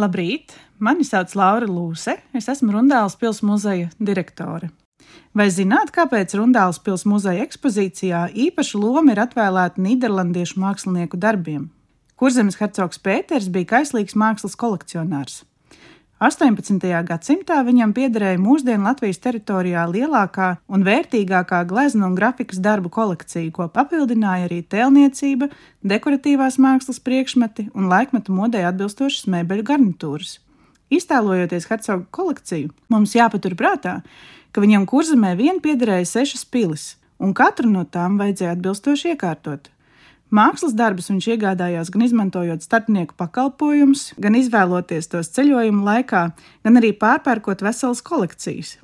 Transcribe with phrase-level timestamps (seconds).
[0.00, 0.54] Labrīt!
[0.80, 2.14] Mani sauc Laura Lūse.
[2.36, 4.70] Es esmu Rundāles pilsētas muzeja direktore.
[5.36, 11.68] Vai zināt, kāpēc Rundāles pilsētas muzeja ekspozīcijā īpaša loma ir atvēlēta Nīderlandiešu mākslinieku darbiem?
[12.16, 15.42] Kurzemes hercogs Pēters bija kaislīgs mākslas kolekcionārs.
[16.20, 16.82] 18.
[17.08, 23.70] gadsimtā viņam piederēja mūsdienu Latvijas teritorijā lielākā un vērtīgākā glezno un grafikas darbu kolekcija, ko
[23.72, 25.48] papildināja arī tēlniecība,
[25.80, 30.36] dekoratīvās mākslas priekšmeti un laikmetu modē atbilstošas mēbeļu garnitūras.
[30.92, 34.02] Iztēlojoties hercoga kolekciju, mums jāpaturprātā,
[34.52, 39.72] ka viņam kurzemē vien piederēja sešas pilis, un katru no tām vajadzēja atbilstoši iekārtot.
[40.30, 46.22] Mākslas darbus viņš iegādājās gan izmantojot starpnieku pakalpojumus, gan izvēloties tos ceļojuma laikā,
[46.62, 48.76] gan arī pārpērkot veselas kolekcijas.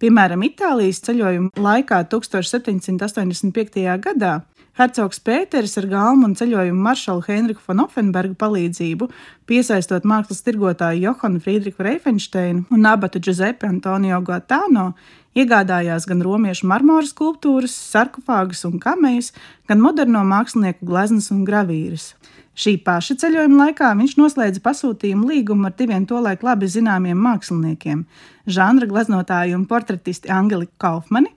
[0.00, 3.86] Piemēram, Itālijas ceļojuma laikā 1785.
[4.04, 4.34] gadā
[4.80, 9.08] Hercogs Pēters ar galmu un ceļojumu maršalu Heinrichu von Offenbergu palīdzību,
[9.50, 14.92] piesaistot mākslas tirgotāju Johanu Friedrichu Reifensteinu un abatu Giuseppe Antonio Gaetano,
[15.38, 19.30] Iegādājās gan romiešu marmora skulptūras, sarkofāgus un kamejas,
[19.70, 22.14] gan moderno mākslinieku gleznas un gravīras.
[22.58, 28.04] Šī paša ceļojuma laikā viņš noslēdza pasūtījumu līgumu ar diviem tolaik labi zināmiem māksliniekiem-
[28.56, 31.30] žanra gleznotāju un portretisti Angeliku Kaufmani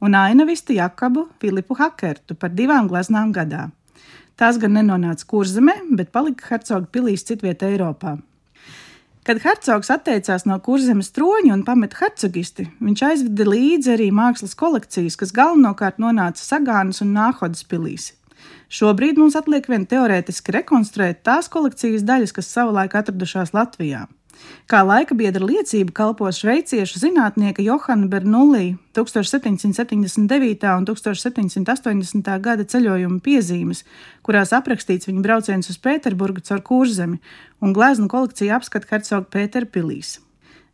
[0.00, 3.70] un ainavistu Jakabu Filipu Hakertu par divām gleznām gadā.
[4.36, 8.18] Tās gan nenonāca kurzemē, bet palika hercoga pilīs citvietā Eiropā.
[9.24, 15.16] Kad hercogs atteicās no kurzemes troņa un pameta hercogisti, viņš aizveda līdzi arī mākslas kolekcijas,
[15.16, 18.10] kas galvenokārt nonāca Sagānas un Nāhodas pilīs.
[18.68, 24.02] Šobrīd mums atliek vien teorētiski rekonstruēt tās kolekcijas daļas, kas savulaik atradušās Latvijā.
[24.70, 30.66] Kā laika biedra liecība kalpo šveiciešu zinātnieka Johana Bernoulli 1779.
[30.72, 32.30] un 1780.
[32.40, 33.84] gada ceļojuma piezīmes,
[34.22, 37.20] kurās aprakstīts viņa brauciens uz Pēterburgu caur kurzemi
[37.60, 40.18] un gleznu kolekciju apskata Hercoga Pētera pilīs.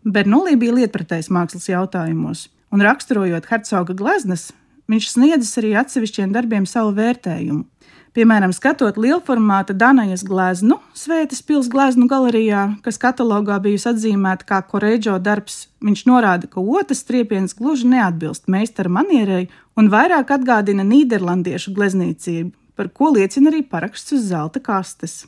[0.05, 4.48] Bernoulli bija lietpratējs mākslas jautājumos, un raksturojot hercoga gleznas,
[4.90, 7.66] viņš sniedzis arī atsevišķiem darbiem savu vērtējumu.
[8.10, 15.14] Piemēram, skatot lielformāta Danajas gleznu, Svētas pils gleznu galerijā, kas katalogā bijusi atzīmēta kā koreģo
[15.22, 19.44] darbs, viņš norāda, ka otrs striepiens gluži neatbilst meistara manierei
[19.78, 25.20] un vairāk atgādina nīderlandiešu gleznīcību, par ko liecina arī paraksts uz zelta kastes.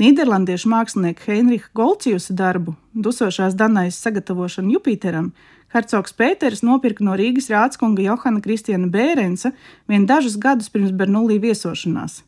[0.00, 5.32] Nīderlandiešu mākslinieka Heinricha Golciusa darbu, dusošās Danajas sagatavošanu Jupiteram,
[5.70, 9.52] Hercogs Pēters nopirka no Rīgas rādskunga Johana Kristiana Bērensa
[9.86, 12.24] vien dažus gadus pirms Bernulī viesošanās.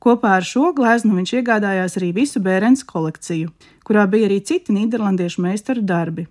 [0.00, 3.50] Kopā ar šo gleznu viņš iegādājās arī visu Bērens kolekciju,
[3.84, 6.24] kurā bija arī citi nīderlandiešu meistaru darbi.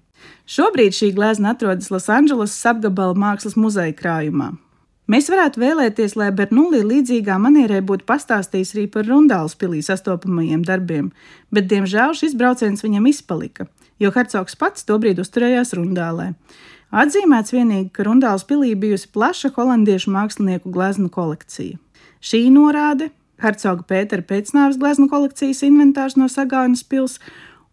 [0.50, 4.56] Šobrīd šī glezna atrodas Losandželosas apgabala mākslas muzeja krājumā.
[5.08, 11.12] Mēs varētu vēlēties, lai Bernulī līdzīgā manierē būtu pastāstījis arī par Rundāles pilī sastopamajiem darbiem,
[11.54, 13.70] bet diemžēl šis brauciens viņam izpalika
[14.00, 16.32] jo hercogs pats tobrīd uzturējās Rundālē.
[16.88, 21.76] Atzīmēts vienīgi, ka Rundāls pilī bijusi plaša holandiešu mākslinieku gleznu kolekcija.
[22.24, 23.10] Šī norāde
[23.44, 27.20] hercoga Pētera pēcnāvas gleznu kolekcijas inventārs no Sagānas pils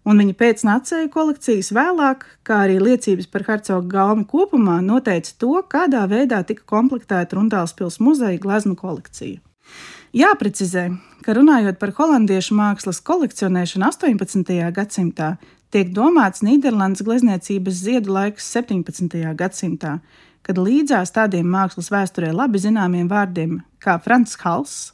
[0.05, 6.05] un viņa pēcnācēju kolekcijas vēlāk, kā arī liecības par hercoga gaumi kopumā, noteica to, kādā
[6.11, 9.41] veidā tika komplektēta Rundāls pils muzeja gleznu kolekcija.
[10.15, 10.91] Jāprecizē,
[11.25, 14.53] ka runājot par holandiešu mākslas kolekcionēšanu 18.
[14.77, 15.35] gadsimtā,
[15.75, 19.17] tiek domāts Nīderlandes glezniecības ziedu laiks 17.
[19.35, 19.97] gadsimtā,
[20.47, 24.93] kad līdzās tādiem mākslas vēsturē labi zināmiem vārdiem kā Frants Hals,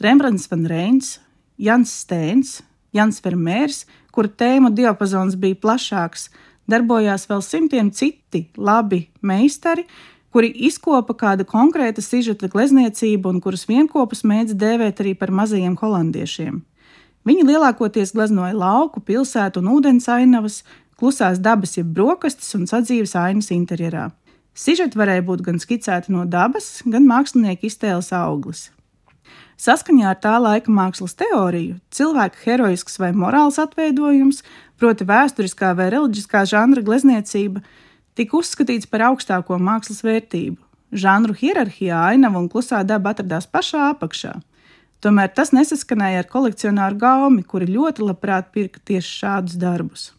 [0.00, 1.16] Rembrandts van Reins,
[1.58, 2.60] Jans Stēns,
[2.94, 3.82] Jans Vermērs,
[4.14, 6.28] kura tēmu diapazons bija plašāks,
[6.70, 9.88] darbojās vēl simtiem citi labi meistari,
[10.30, 16.62] kuri izkopa kādu konkrētu sižeta glezniecību un kurus vienopus mēdz dēvēt arī par mazajiem holandiešiem.
[17.28, 20.62] Viņi lielākoties gleznoja lauku, pilsētu un ūdens ainavas,
[20.96, 24.08] klusās dabas, jeb brokastis un sadzīves ainas interjerā.
[24.56, 28.68] Sižeti varēja būt gan skicēti no dabas, gan mākslinieka iztēles auglis.
[29.60, 34.40] Saskaņā ar tā laika mākslas teoriju, cilvēka heroisks vai morāls atveidojums,
[34.80, 37.60] proti vēsturiskā vai reliģiskā žanra glezniecība,
[38.16, 40.56] tika uzskatīts par augstāko mākslas vērtību.
[40.96, 44.32] Žanru hierarhijā ainava un klusā daba atradās pašā apakšā.
[45.00, 50.10] Tomēr tas nesaskanēja ar kolekcionāru gaumi, kuri ļoti labprāt pirka tieši šādus darbus.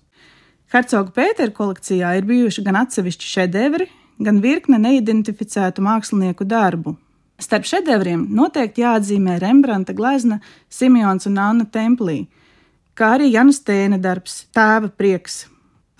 [0.74, 3.86] Hercoga Pētera kolekcijā ir bijuši gan atsevišķi šedevri,
[4.24, 6.96] gan virkne neidentificētu mākslinieku darbu.
[7.42, 10.40] Starp šedevriem noteikti jāatzīmē Rembrandta glezna
[10.70, 12.24] Simons un Anna Templī,
[12.98, 15.44] kā arī Janas Tēna darbs Tēva prieks.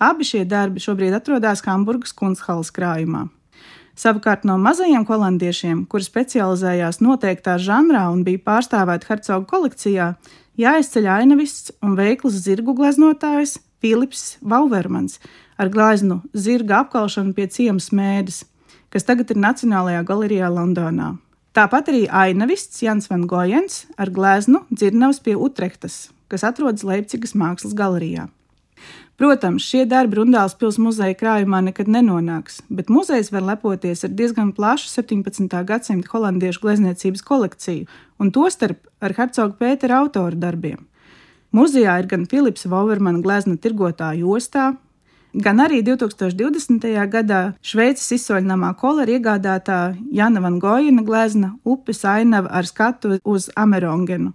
[0.02, 3.28] Abi šie darbi šobrīd atrodas Hamburgas kunsthalas krājumā.
[3.98, 10.06] Savukārt no mazajiem holandiešiem, kuri specializējās noteiktā žanrā un bija pārstāvēti Hercoga kolekcijā,
[10.60, 15.18] jāizceļ ainavists un veikls zirgu gleznotājs Filips Vauvermans
[15.60, 18.42] ar gleznu zirga apkalšanu pie ciemas mēdes,
[18.88, 21.16] kas tagad ir Nacionālajā galerijā Londonā.
[21.52, 27.76] Tāpat arī ainavists Jans Van Gojens ar gleznu dzirnavas pie Utrehtas, kas atrodas Leipzigas mākslas
[27.76, 28.30] galerijā.
[29.20, 34.54] Protams, šie darbi Rundāls pilsētas muzeja krājumā nekad nenonāks, bet muzejs var lepoties ar diezgan
[34.56, 35.52] plašu 17.
[35.68, 37.84] gadsimta holandiešu glezniecības kolekciju,
[38.18, 40.80] un tostarp ar Hercoga Pētera autora darbiem.
[41.52, 44.70] Muzejā ir gan Filips Vauvermana glezna tirgotāju ostā,
[45.34, 46.88] gan arī 2020.
[47.12, 54.32] gadā Šveices izsoļnamā kolera iegādātā Jana Van Gojena glezna upes ainava ar skatu uz Amerongenu.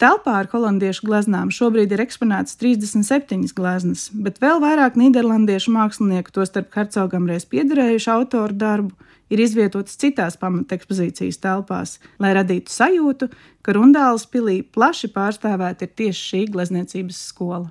[0.00, 6.72] Telpā ar holandiešu gleznām šobrīd ir eksponētas 37 gleznas, bet vēl vairāk nīderlandiešu mākslinieku, tostarp
[6.72, 13.28] hercogam reiz piederējušu autoru darbu, ir izvietotas citās pamatekspozīcijas telpās, lai radītu sajūtu,
[13.60, 17.68] ka Rundāles pilī plaši pārstāvēta ir tieši šī glezniecības skola.